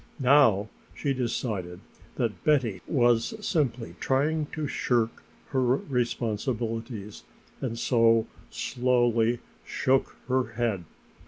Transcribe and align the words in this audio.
Now 0.19 0.67
she 0.95 1.13
decided 1.13 1.79
that 2.15 2.43
Betty 2.43 2.81
was 2.87 3.35
simply 3.39 3.93
trying 3.99 4.47
to 4.47 4.65
shirk 4.67 5.21
her 5.49 5.61
responsibilities 5.75 7.21
and 7.59 7.77
so 7.77 8.25
slowly 8.49 9.37
shook 9.63 10.15
her 10.27 10.53
head. 10.53 10.85